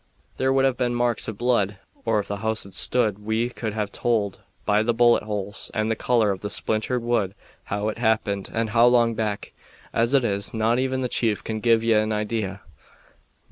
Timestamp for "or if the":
2.05-2.37